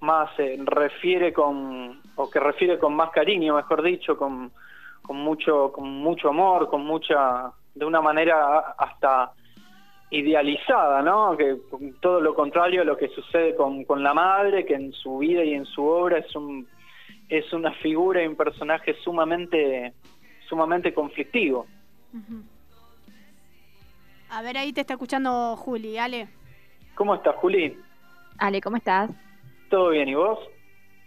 más 0.00 0.30
eh, 0.38 0.56
refiere 0.64 1.32
con 1.32 2.00
o 2.16 2.30
que 2.30 2.40
refiere 2.40 2.78
con 2.78 2.94
más 2.94 3.10
cariño, 3.10 3.56
mejor 3.56 3.82
dicho, 3.82 4.16
con, 4.16 4.52
con 5.02 5.16
mucho 5.16 5.72
con 5.72 5.88
mucho 5.88 6.28
amor, 6.28 6.68
con 6.68 6.84
mucha 6.84 7.52
de 7.74 7.84
una 7.84 8.00
manera 8.00 8.74
hasta 8.78 9.32
idealizada, 10.10 11.02
¿no? 11.02 11.36
Que 11.36 11.56
todo 12.00 12.20
lo 12.20 12.34
contrario 12.34 12.82
a 12.82 12.84
lo 12.84 12.96
que 12.96 13.08
sucede 13.08 13.54
con, 13.54 13.84
con 13.84 14.02
la 14.02 14.14
madre, 14.14 14.64
que 14.64 14.74
en 14.74 14.92
su 14.92 15.18
vida 15.18 15.44
y 15.44 15.54
en 15.54 15.66
su 15.66 15.84
obra 15.84 16.18
es 16.18 16.34
un 16.34 16.66
es 17.28 17.52
una 17.52 17.72
figura 17.72 18.22
y 18.22 18.26
un 18.26 18.36
personaje 18.36 18.94
sumamente 19.04 19.92
sumamente 20.48 20.92
conflictivo. 20.94 21.66
A 24.30 24.42
ver, 24.42 24.58
ahí 24.58 24.72
te 24.72 24.80
está 24.82 24.94
escuchando 24.94 25.56
Juli, 25.56 25.98
Ale. 25.98 26.28
¿Cómo 26.94 27.14
estás, 27.14 27.36
Juli? 27.36 27.76
Ale, 28.38 28.60
¿cómo 28.60 28.76
estás? 28.76 29.10
¿Todo 29.70 29.90
bien? 29.90 30.08
¿Y 30.08 30.14
vos? 30.14 30.38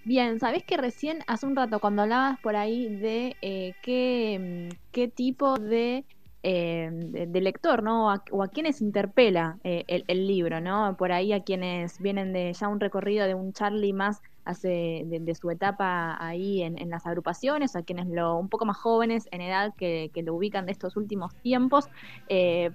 Bien, 0.04 0.40
¿sabés 0.40 0.64
que 0.64 0.78
recién 0.78 1.20
hace 1.28 1.46
un 1.46 1.56
rato 1.56 1.80
cuando 1.80 2.02
hablabas 2.02 2.40
por 2.40 2.56
ahí 2.56 2.88
de 2.96 3.36
eh, 3.42 3.74
qué, 3.84 4.70
qué 4.92 5.08
tipo 5.08 5.58
de 5.58 6.06
eh, 6.44 6.90
de, 6.92 7.42
lector, 7.42 7.84
¿no? 7.84 8.08
o 8.32 8.44
a 8.44 8.48
quienes 8.48 8.82
interpela 8.82 9.60
eh, 9.64 9.86
el, 9.88 10.28
libro, 10.28 10.60
¿no? 10.60 10.96
Por 10.98 11.12
ahí 11.12 11.34
a 11.34 11.44
quienes 11.44 12.00
vienen 12.00 12.34
de 12.34 12.52
ya 12.54 12.68
un 12.68 12.80
recorrido 12.80 13.28
de 13.28 13.36
un 13.36 13.54
Charlie 13.54 13.94
más 13.94 14.22
hace 14.44 15.04
de, 15.06 15.36
su 15.36 15.52
etapa 15.52 16.18
ahí 16.20 16.64
en, 16.64 16.90
las 16.90 17.06
agrupaciones, 17.06 17.76
a 17.76 17.84
quienes 17.84 18.08
lo 18.08 18.38
un 18.38 18.50
poco 18.50 18.66
más 18.66 18.78
jóvenes 18.78 19.28
en 19.32 19.42
edad 19.42 19.74
que, 19.78 20.10
lo 20.24 20.34
ubican 20.34 20.66
de 20.66 20.72
estos 20.72 20.98
últimos 20.98 21.36
tiempos. 21.44 21.90
Eh, 22.28 22.72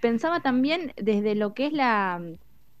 pensaba 0.00 0.40
también 0.40 0.92
desde 0.96 1.36
lo 1.36 1.54
que 1.54 1.66
es 1.66 1.72
la, 1.72 2.20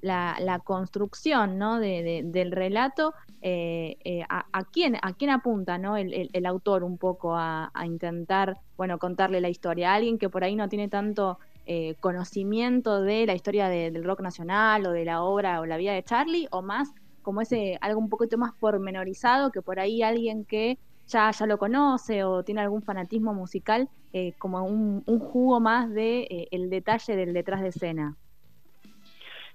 la, 0.00 0.60
construcción 0.64 1.58
¿no? 1.58 1.78
de, 1.78 2.22
del 2.24 2.52
relato, 2.52 3.14
eh, 3.40 3.96
eh, 4.04 4.24
a, 4.28 4.64
quién, 4.64 4.96
a 5.00 5.12
quién 5.12 5.30
apunta 5.30 5.78
¿no? 5.78 5.96
el, 5.96 6.46
autor 6.46 6.84
un 6.84 6.98
poco 6.98 7.36
a, 7.36 7.70
intentar 7.84 8.58
bueno, 8.76 8.98
contarle 8.98 9.40
la 9.40 9.48
historia. 9.48 9.92
A 9.92 9.94
alguien 9.96 10.18
que 10.18 10.28
por 10.28 10.44
ahí 10.44 10.56
no 10.56 10.68
tiene 10.68 10.88
tanto 10.88 11.38
eh, 11.66 11.96
conocimiento 12.00 13.02
de 13.02 13.26
la 13.26 13.34
historia 13.34 13.68
del 13.68 14.04
rock 14.04 14.20
nacional 14.20 14.86
o 14.86 14.92
de 14.92 15.04
la 15.04 15.22
obra 15.22 15.60
o 15.60 15.66
la 15.66 15.76
vida 15.76 15.92
de 15.92 16.02
Charlie, 16.02 16.48
o 16.50 16.62
más 16.62 16.90
como 17.22 17.42
ese 17.42 17.76
algo 17.82 18.00
un 18.00 18.08
poquito 18.08 18.38
más 18.38 18.52
pormenorizado 18.54 19.50
que 19.50 19.60
por 19.60 19.78
ahí 19.78 20.02
alguien 20.02 20.44
que 20.44 20.78
ya, 21.06 21.30
ya 21.30 21.46
lo 21.46 21.58
conoce 21.58 22.24
o 22.24 22.42
tiene 22.42 22.62
algún 22.62 22.82
fanatismo 22.82 23.34
musical, 23.34 23.88
como 24.38 24.64
un, 24.64 25.02
un, 25.06 25.18
jugo 25.20 25.60
más 25.60 25.92
de 25.92 26.48
el 26.50 26.70
detalle 26.70 27.14
del 27.14 27.34
detrás 27.34 27.60
de 27.60 27.68
escena. 27.68 28.16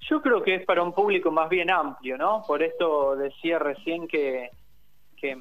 Yo 0.09 0.21
creo 0.21 0.43
que 0.43 0.55
es 0.55 0.65
para 0.65 0.83
un 0.83 0.93
público 0.93 1.31
más 1.31 1.49
bien 1.49 1.69
amplio, 1.69 2.17
¿no? 2.17 2.43
Por 2.45 2.61
esto 2.61 3.15
decía 3.15 3.59
recién 3.59 4.07
que, 4.07 4.49
que 5.15 5.37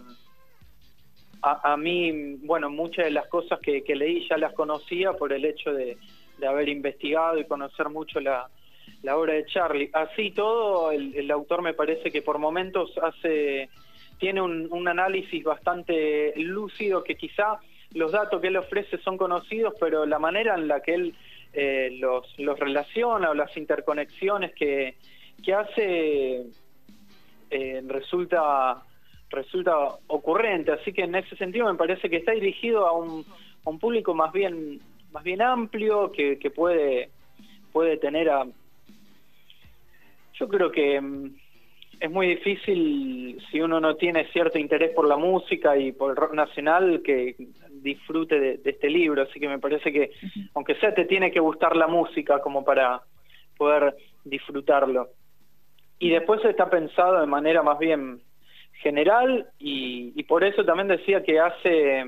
a, 1.42 1.76
mí, 1.76 2.36
bueno, 2.44 2.70
muchas 2.70 3.06
de 3.06 3.10
las 3.10 3.26
cosas 3.26 3.58
que, 3.60 3.82
leí 3.94 4.26
ya 4.28 4.36
las 4.36 4.52
conocía 4.52 5.12
por 5.14 5.32
el 5.32 5.44
hecho 5.44 5.72
de, 5.72 5.96
haber 6.46 6.68
investigado 6.68 7.38
y 7.38 7.44
conocer 7.44 7.88
mucho 7.88 8.20
la, 8.20 8.48
obra 9.12 9.34
de 9.34 9.46
Charlie. 9.46 9.90
Así 9.92 10.30
todo, 10.30 10.92
el, 10.92 11.30
autor 11.30 11.62
me 11.62 11.74
parece 11.74 12.10
que 12.12 12.22
por 12.22 12.38
momentos 12.38 12.92
hace 13.02 13.68
tiene 14.18 14.40
un, 14.40 14.68
un 14.70 14.86
análisis 14.86 15.42
bastante 15.42 16.32
lúcido 16.36 17.02
que 17.02 17.16
quizá 17.16 17.58
los 17.94 18.12
datos 18.12 18.40
que 18.40 18.46
él 18.46 18.56
ofrece 18.56 18.98
son 18.98 19.18
conocidos, 19.18 19.74
pero 19.80 20.06
la 20.06 20.20
manera 20.20 20.54
en 20.54 20.68
la 20.68 20.80
que 20.80 20.94
él 20.94 21.14
eh, 21.52 21.96
los, 21.98 22.38
los 22.38 22.58
relaciona 22.58 23.30
o 23.30 23.34
las 23.34 23.56
interconexiones 23.56 24.54
que, 24.54 24.96
que 25.42 25.54
hace 25.54 26.46
eh, 27.50 27.82
resulta 27.86 28.82
resulta 29.30 29.76
ocurrente. 30.08 30.72
Así 30.72 30.92
que 30.92 31.02
en 31.02 31.14
ese 31.14 31.36
sentido 31.36 31.70
me 31.70 31.78
parece 31.78 32.08
que 32.10 32.16
está 32.16 32.32
dirigido 32.32 32.86
a 32.86 32.92
un, 32.92 33.24
a 33.64 33.70
un 33.70 33.78
público 33.78 34.14
más 34.14 34.32
bien 34.32 34.80
más 35.10 35.24
bien 35.24 35.42
amplio 35.42 36.12
que, 36.12 36.38
que 36.38 36.50
puede 36.50 37.10
puede 37.72 37.96
tener 37.96 38.30
a 38.30 38.46
yo 40.34 40.48
creo 40.48 40.70
que 40.72 41.00
mm, 41.00 41.34
es 42.02 42.10
muy 42.10 42.26
difícil 42.26 43.40
si 43.48 43.60
uno 43.60 43.78
no 43.78 43.94
tiene 43.94 44.26
cierto 44.32 44.58
interés 44.58 44.90
por 44.90 45.06
la 45.06 45.16
música 45.16 45.76
y 45.76 45.92
por 45.92 46.10
el 46.10 46.16
rock 46.16 46.34
nacional 46.34 47.00
que 47.04 47.36
disfrute 47.70 48.40
de, 48.40 48.60
este 48.64 48.90
libro, 48.90 49.22
así 49.22 49.38
que 49.38 49.46
me 49.46 49.60
parece 49.60 49.92
que 49.92 50.10
aunque 50.54 50.74
sea 50.74 50.92
te 50.92 51.04
tiene 51.04 51.30
que 51.30 51.38
gustar 51.38 51.76
la 51.76 51.86
música 51.86 52.40
como 52.40 52.64
para 52.64 53.02
poder 53.56 53.94
disfrutarlo. 54.24 55.10
Y 56.00 56.10
después 56.10 56.44
está 56.44 56.68
pensado 56.68 57.20
de 57.20 57.26
manera 57.28 57.62
más 57.62 57.78
bien 57.78 58.20
general 58.82 59.46
y, 59.60 60.12
y 60.16 60.24
por 60.24 60.42
eso 60.42 60.64
también 60.64 60.88
decía 60.88 61.22
que 61.22 61.38
hace 61.38 62.04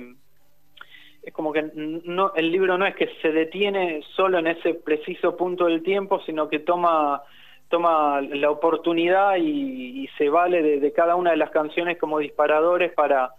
es 1.22 1.32
como 1.32 1.52
que 1.52 1.70
no 1.72 2.34
el 2.34 2.50
libro 2.50 2.76
no 2.76 2.84
es 2.84 2.96
que 2.96 3.08
se 3.22 3.30
detiene 3.30 4.02
solo 4.16 4.40
en 4.40 4.48
ese 4.48 4.74
preciso 4.74 5.36
punto 5.36 5.66
del 5.66 5.84
tiempo, 5.84 6.20
sino 6.26 6.48
que 6.48 6.58
toma 6.58 7.22
toma 7.68 8.20
la 8.20 8.50
oportunidad 8.50 9.36
y, 9.36 10.08
se 10.18 10.28
vale 10.28 10.62
de, 10.78 10.92
cada 10.92 11.16
una 11.16 11.32
de 11.32 11.36
las 11.36 11.50
canciones 11.50 11.98
como 11.98 12.18
disparadores 12.18 12.92
para, 12.92 13.30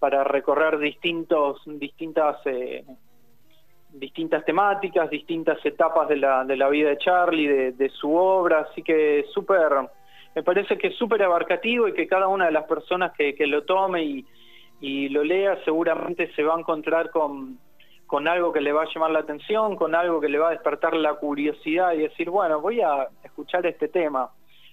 para 0.00 0.24
recorrer 0.24 0.78
distintos, 0.78 1.60
distintas, 1.66 2.38
eh, 2.46 2.84
distintas 3.90 4.44
temáticas, 4.44 5.08
distintas 5.08 5.64
etapas 5.64 6.08
de 6.08 6.16
la, 6.16 6.44
de 6.44 6.56
la 6.56 6.68
vida 6.68 6.88
de 6.88 6.98
Charlie, 6.98 7.46
de, 7.46 7.72
de 7.72 7.88
su 7.90 8.12
obra, 8.14 8.66
así 8.70 8.82
que 8.82 9.24
súper, 9.32 9.72
me 10.34 10.42
parece 10.42 10.76
que 10.78 10.88
es 10.88 10.96
súper 10.96 11.22
abarcativo 11.22 11.86
y 11.86 11.94
que 11.94 12.08
cada 12.08 12.26
una 12.28 12.46
de 12.46 12.52
las 12.52 12.64
personas 12.64 13.12
que, 13.12 13.34
que 13.34 13.46
lo 13.46 13.62
tome 13.64 14.02
y, 14.02 14.26
y 14.80 15.08
lo 15.10 15.22
lea 15.22 15.58
seguramente 15.64 16.32
se 16.34 16.42
va 16.42 16.56
a 16.56 16.58
encontrar 16.58 17.10
con, 17.10 17.58
con 18.06 18.28
algo 18.28 18.52
que 18.52 18.60
le 18.60 18.72
va 18.72 18.82
a 18.82 18.92
llamar 18.92 19.10
la 19.10 19.20
atención, 19.20 19.76
con 19.76 19.94
algo 19.94 20.20
que 20.20 20.28
le 20.28 20.38
va 20.38 20.48
a 20.48 20.52
despertar 20.52 20.94
la 20.94 21.14
curiosidad 21.14 21.92
y 21.92 21.98
decir, 21.98 22.30
bueno, 22.30 22.60
voy 22.60 22.80
a 22.80 23.08
escuchar 23.36 23.66
este 23.66 23.88
tema, 23.88 24.30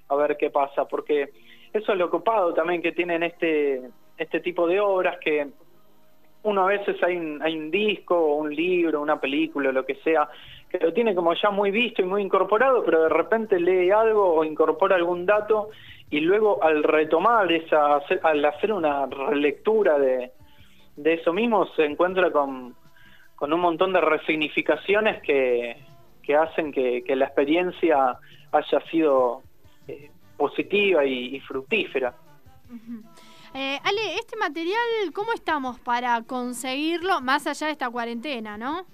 a 0.08 0.15
ver 0.15 0.38
qué 0.38 0.50
pasa, 0.50 0.86
porque 0.86 1.32
eso 1.74 1.91
es 1.91 1.98
lo 1.98 2.05
ocupado 2.05 2.53
también 2.53 2.82
que 2.82 2.93
tienen 2.93 3.22
este, 3.24 3.82
este 4.17 4.39
tipo 4.39 4.65
de 4.67 4.79
obras 4.79 5.17
que 5.20 5.50
uno 6.43 6.63
a 6.63 6.67
veces 6.67 7.01
hay 7.03 7.17
un, 7.17 7.41
hay 7.41 7.58
un 7.58 7.70
disco 7.70 8.36
un 8.36 8.55
libro, 8.55 9.01
una 9.01 9.20
película, 9.20 9.74
lo 9.74 9.86
que 9.86 9.96
sea, 9.96 10.29
que 10.70 10.79
lo 10.79 10.93
tiene 10.93 11.13
como 11.13 11.34
ya 11.34 11.50
muy 11.50 11.72
visto 11.72 12.01
y 12.01 12.05
muy 12.05 12.22
incorporado, 12.22 12.86
pero 12.86 13.03
de 13.03 13.10
repente 13.10 13.60
lee 13.60 13.91
algo 13.91 14.34
o 14.34 14.46
incorpora 14.46 14.96
algún 14.96 15.25
dato 15.25 15.70
y 16.10 16.22
luego 16.22 16.63
al 16.63 16.84
retomar 16.84 17.51
esa, 17.51 17.98
al 18.24 18.46
hacer 18.46 18.72
una 18.72 19.08
relectura 19.08 20.00
de, 20.00 20.32
de 20.96 21.13
eso 21.15 21.34
mismo 21.34 21.65
se 21.75 21.84
encuentra 21.84 22.32
con, 22.32 22.75
con 23.36 23.51
un 23.51 23.60
montón 23.60 23.91
de 23.91 24.00
resignificaciones 24.00 25.22
que, 25.22 25.75
que 26.24 26.36
hacen 26.36 26.72
que, 26.72 27.03
la 27.15 27.25
experiencia 27.25 28.18
haya 28.51 28.80
sido 28.89 29.42
eh, 29.88 30.10
positiva 30.38 31.06
y, 31.06 31.39
fructífera. 31.42 32.13
Eh, 33.53 33.80
Ale, 33.84 34.15
este 34.15 34.36
material, 34.38 34.80
¿cómo 35.13 35.34
estamos 35.34 35.80
para 35.80 36.22
conseguirlo 36.24 37.22
más 37.22 37.46
allá 37.46 37.68
de 37.68 37.74
esta 37.74 37.89
cuarentena, 37.89 38.58
no? 38.58 38.86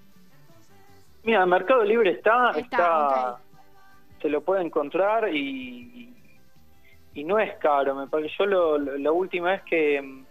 Mira, 1.23 1.45
Mercado 1.45 1.83
Libre 1.83 2.11
está, 2.11 2.51
está, 2.51 3.37
se 4.21 4.29
lo 4.29 4.41
puede 4.41 4.63
encontrar 4.63 5.33
y, 5.33 6.13
y 7.13 7.23
no 7.23 7.39
es 7.39 7.55
caro. 7.57 7.95
Me 7.95 8.07
parece, 8.07 8.33
yo 8.37 8.45
lo, 8.45 8.77
la 8.77 9.11
última 9.11 9.51
vez 9.51 9.61
que 9.63 10.23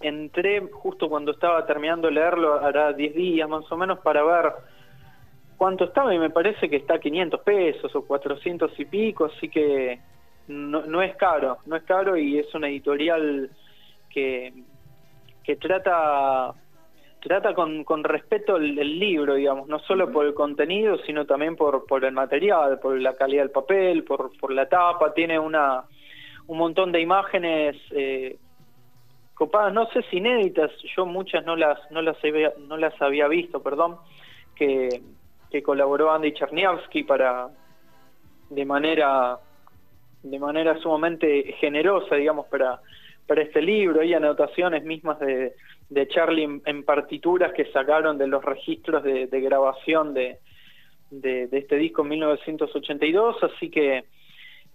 entré 0.00 0.60
justo 0.72 1.08
cuando 1.08 1.32
estaba 1.32 1.64
terminando 1.66 2.08
de 2.08 2.14
leerlo, 2.14 2.54
hará 2.54 2.92
10 2.92 3.14
días 3.14 3.48
más 3.48 3.70
o 3.70 3.76
menos, 3.76 3.98
para 4.00 4.22
ver 4.22 4.52
cuánto 5.56 5.84
estaba 5.84 6.14
y 6.14 6.18
me 6.18 6.30
parece 6.30 6.68
que 6.68 6.76
está 6.76 6.94
a 6.94 7.00
500 7.00 7.40
pesos 7.40 7.94
o 7.94 8.02
400 8.02 8.78
y 8.78 8.84
pico, 8.84 9.26
así 9.26 9.48
que 9.48 9.98
no, 10.48 10.86
no 10.86 11.02
es 11.02 11.16
caro, 11.16 11.58
no 11.66 11.76
es 11.76 11.82
caro 11.84 12.16
y 12.16 12.38
es 12.38 12.54
una 12.54 12.68
editorial 12.68 13.50
que, 14.10 14.52
que 15.42 15.56
trata 15.56 16.54
trata 17.20 17.54
con, 17.54 17.82
con 17.82 18.04
respeto 18.04 18.56
el, 18.56 18.98
libro, 19.00 19.34
digamos, 19.34 19.66
no 19.66 19.80
solo 19.80 20.12
por 20.12 20.26
el 20.26 20.34
contenido, 20.34 20.96
sino 20.98 21.24
también 21.26 21.56
por, 21.56 21.84
por 21.84 22.04
el 22.04 22.12
material, 22.12 22.78
por 22.78 23.00
la 23.00 23.16
calidad 23.16 23.42
del 23.42 23.50
papel, 23.50 24.04
por, 24.04 24.30
por 24.38 24.52
la 24.52 24.68
tapa, 24.68 25.12
tiene 25.12 25.38
una 25.38 25.84
un 26.46 26.58
montón 26.58 26.92
de 26.92 27.00
imágenes 27.00 27.76
eh, 27.90 28.38
copadas, 29.34 29.74
no 29.74 29.86
sé 29.88 30.02
si 30.02 30.18
inéditas, 30.18 30.70
yo 30.96 31.04
muchas 31.04 31.44
no 31.44 31.56
las 31.56 31.78
no 31.90 32.00
las 32.00 32.16
había, 32.24 32.52
no 32.68 32.76
las 32.76 32.94
había 33.02 33.26
visto, 33.26 33.60
perdón, 33.60 33.96
que, 34.54 35.00
que 35.50 35.62
colaboró 35.62 36.12
Andy 36.12 36.32
Cherniavsky 36.32 37.04
para 37.04 37.48
de 38.50 38.64
manera 38.64 39.38
de 40.22 40.38
manera 40.38 40.76
sumamente 40.78 41.54
generosa, 41.60 42.16
digamos, 42.16 42.46
para 42.46 42.80
para 43.26 43.42
este 43.42 43.60
libro, 43.60 44.00
hay 44.00 44.14
anotaciones 44.14 44.84
mismas 44.84 45.18
de, 45.18 45.54
de 45.90 46.08
Charlie 46.08 46.60
en, 46.64 46.84
partituras 46.84 47.52
que 47.52 47.64
sacaron 47.72 48.18
de 48.18 48.28
los 48.28 48.44
registros 48.44 49.02
de, 49.02 49.26
grabación 49.40 50.14
de, 50.14 50.38
de, 51.10 51.48
de, 51.48 51.58
este 51.58 51.76
disco 51.76 52.02
en 52.02 52.08
1982, 52.08 53.36
así 53.42 53.68
que 53.68 54.04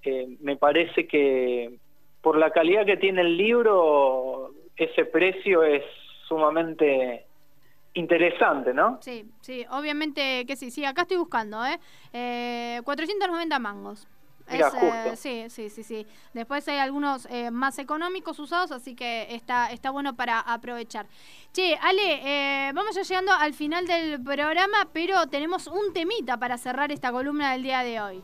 eh, 0.04 0.28
me 0.42 0.58
parece 0.58 1.08
que 1.08 1.78
por 2.22 2.38
la 2.38 2.52
calidad 2.52 2.86
que 2.86 2.98
tiene 2.98 3.22
el 3.22 3.38
libro, 3.38 4.52
ese 4.76 5.06
precio 5.06 5.64
es 5.64 5.84
sumamente 6.28 7.26
interesante, 7.94 8.74
¿no? 8.74 9.00
Sí, 9.02 9.26
sí, 9.42 9.66
obviamente 9.70 10.46
que 10.46 10.56
sí. 10.56 10.72
Sí, 10.72 10.86
acá 10.86 11.04
estoy 11.04 11.18
buscando, 11.18 11.66
¿eh? 11.66 11.80
eh 12.14 12.82
490 12.84 13.60
mangos. 13.60 14.08
Eh, 14.50 15.16
sí, 15.16 15.46
sí, 15.50 15.70
sí, 15.70 15.84
sí. 15.84 16.06
Después 16.34 16.68
hay 16.68 16.80
algunos 16.80 17.26
eh, 17.32 17.52
más 17.52 17.80
económicos 17.80 18.38
usados, 18.38 18.72
así 18.72 18.96
que 18.96 19.28
está, 19.30 19.72
está 19.72 19.92
bueno 19.92 20.16
para 20.16 20.40
aprovechar. 20.40 21.06
Che, 21.54 21.78
Ale, 21.82 22.74
vamos 22.74 22.96
ya 22.96 23.04
llegando 23.04 23.32
al 23.32 23.54
final 23.54 23.88
del 23.88 24.22
programa, 24.22 24.90
pero 24.92 25.28
tenemos 25.28 25.68
un 25.68 25.94
temita 25.94 26.38
para 26.38 26.58
cerrar 26.58 26.92
esta 26.92 27.12
columna 27.12 27.54
del 27.54 27.64
día 27.64 27.84
de 27.84 28.02
hoy. 28.02 28.22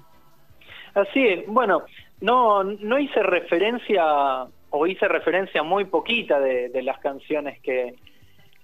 Así 0.96 1.26
es, 1.26 1.48
bueno, 1.48 1.84
no, 2.20 2.64
no 2.64 3.00
hice 3.00 3.22
referencia 3.24 4.48
o 4.70 4.88
hice 4.88 5.08
referencia 5.08 5.64
muy 5.64 5.86
poquita 5.86 6.40
de, 6.40 6.82
las 6.82 7.00
canciones 7.00 7.60
que, 7.62 7.96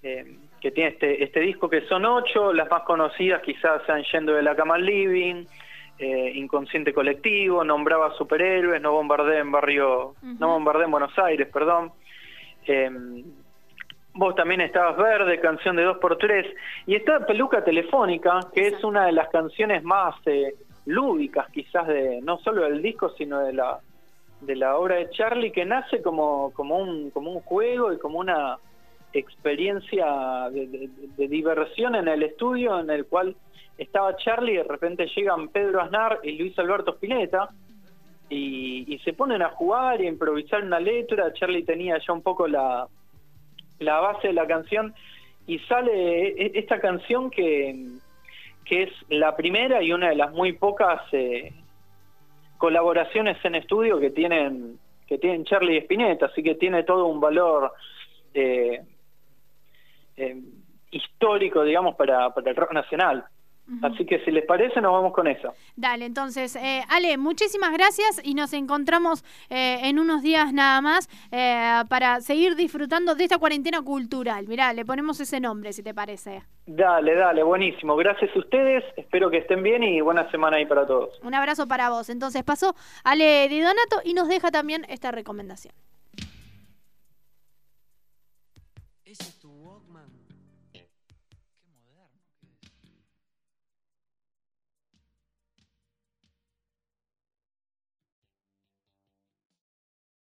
eh, 0.01 0.37
que 0.63 0.71
tiene 0.71 0.91
este, 0.91 1.21
este 1.21 1.41
disco, 1.41 1.69
que 1.69 1.81
son 1.87 2.05
ocho, 2.05 2.53
las 2.53 2.71
más 2.71 2.83
conocidas 2.83 3.41
quizás 3.41 3.81
sean 3.85 4.01
Yendo 4.13 4.33
de 4.33 4.41
la 4.41 4.55
cama 4.55 4.75
al 4.75 4.85
living, 4.85 5.43
eh, 5.99 6.31
Inconsciente 6.35 6.93
colectivo, 6.93 7.65
Nombraba 7.65 8.13
superhéroes, 8.13 8.81
No 8.81 8.93
bombardé 8.93 9.39
en 9.39 9.51
barrio, 9.51 10.15
No 10.21 10.47
bombardé 10.47 10.85
en 10.85 10.91
Buenos 10.91 11.19
Aires, 11.19 11.49
perdón. 11.51 11.91
Em, 12.65 13.25
vos 14.13 14.35
también 14.35 14.61
estabas 14.61 14.95
verde, 14.95 15.41
canción 15.41 15.75
de 15.75 15.85
2x3, 15.85 16.55
y 16.87 16.95
está 16.95 17.25
Peluca 17.25 17.61
Telefónica, 17.61 18.39
que 18.53 18.67
es 18.67 18.83
una 18.85 19.07
de 19.07 19.11
las 19.11 19.27
canciones 19.27 19.83
más 19.83 20.15
eh, 20.27 20.53
lúdicas 20.85 21.49
quizás 21.51 21.87
de 21.87 22.21
no 22.21 22.37
solo 22.37 22.63
del 22.63 22.81
disco 22.81 23.09
sino 23.17 23.39
de 23.39 23.53
la 23.53 23.79
de 24.41 24.55
la 24.55 24.77
obra 24.77 24.95
de 24.95 25.09
Charlie 25.11 25.51
que 25.51 25.63
nace 25.63 26.01
como 26.01 26.51
como 26.51 26.77
un 26.77 27.09
como 27.11 27.31
un 27.31 27.39
juego 27.39 27.93
y 27.93 27.97
como 27.99 28.19
una 28.19 28.57
experiencia 29.13 30.49
de, 30.51 31.27
diversión 31.27 31.95
en 31.95 32.07
el 32.07 32.23
estudio 32.23 32.79
en 32.79 32.89
el 32.89 33.05
cual 33.05 33.35
estaba 33.77 34.15
Charlie 34.17 34.57
de 34.57 34.63
repente 34.63 35.07
llegan 35.15 35.49
Pedro 35.49 35.81
Aznar 35.81 36.19
y 36.23 36.37
Luis 36.37 36.57
Alberto 36.59 36.91
Spinetta 36.91 37.49
y, 38.29 38.85
y 38.87 38.99
se 38.99 39.13
ponen 39.13 39.41
a 39.41 39.49
jugar 39.49 40.01
y 40.01 40.07
a 40.07 40.09
improvisar 40.09 40.63
una 40.63 40.79
letra. 40.79 41.33
Charlie 41.33 41.63
tenía 41.63 41.97
ya 41.99 42.13
un 42.13 42.21
poco 42.21 42.47
la 42.47 42.87
la 43.79 43.99
base 43.99 44.29
de 44.29 44.33
la 44.33 44.47
canción 44.47 44.93
y 45.45 45.59
sale 45.59 46.29
e, 46.29 46.51
esta 46.55 46.79
canción 46.79 47.29
que 47.29 47.75
que 48.65 48.83
es 48.83 48.91
la 49.09 49.35
primera 49.35 49.83
y 49.83 49.91
una 49.91 50.09
de 50.09 50.15
las 50.15 50.31
muy 50.31 50.53
pocas 50.53 51.01
eh, 51.11 51.51
colaboraciones 52.57 53.37
en 53.43 53.55
estudio 53.55 53.99
que 53.99 54.09
tienen 54.09 54.79
que 55.07 55.17
tienen 55.17 55.43
Charlie 55.43 55.75
y 55.75 55.79
Spinetta, 55.79 56.27
así 56.27 56.41
que 56.41 56.55
tiene 56.55 56.83
todo 56.83 57.07
un 57.07 57.19
valor 57.19 57.73
eh, 58.33 58.81
eh, 60.17 60.41
histórico, 60.91 61.63
digamos, 61.63 61.95
para, 61.95 62.33
para 62.33 62.49
el 62.49 62.55
rock 62.55 62.73
nacional. 62.73 63.25
Así 63.81 64.05
que 64.05 64.19
si 64.25 64.31
les 64.31 64.45
parece, 64.45 64.81
nos 64.81 64.91
vamos 64.91 65.13
con 65.13 65.25
eso. 65.25 65.53
Dale, 65.77 66.05
entonces, 66.05 66.55
eh, 66.57 66.83
Ale, 66.89 67.17
muchísimas 67.17 67.71
gracias 67.71 68.19
y 68.21 68.33
nos 68.33 68.51
encontramos 68.51 69.23
eh, 69.49 69.79
en 69.83 69.99
unos 69.99 70.21
días 70.21 70.51
nada 70.51 70.81
más 70.81 71.07
eh, 71.31 71.81
para 71.87 72.19
seguir 72.19 72.55
disfrutando 72.55 73.15
de 73.15 73.23
esta 73.23 73.37
cuarentena 73.37 73.81
cultural. 73.81 74.47
Mirá, 74.47 74.73
le 74.73 74.83
ponemos 74.83 75.19
ese 75.21 75.39
nombre, 75.39 75.71
si 75.71 75.81
te 75.81 75.93
parece. 75.93 76.43
Dale, 76.65 77.15
dale, 77.15 77.41
buenísimo. 77.41 77.95
Gracias 77.95 78.35
a 78.35 78.39
ustedes, 78.39 78.83
espero 78.97 79.29
que 79.29 79.37
estén 79.37 79.63
bien 79.63 79.81
y 79.81 80.01
buena 80.01 80.29
semana 80.29 80.57
ahí 80.57 80.65
para 80.65 80.85
todos. 80.85 81.17
Un 81.23 81.33
abrazo 81.33 81.65
para 81.65 81.89
vos. 81.89 82.09
Entonces 82.09 82.43
pasó 82.43 82.75
Ale 83.05 83.47
Di 83.47 83.61
Donato 83.61 84.01
y 84.03 84.13
nos 84.13 84.27
deja 84.27 84.51
también 84.51 84.85
esta 84.89 85.11
recomendación. 85.11 85.73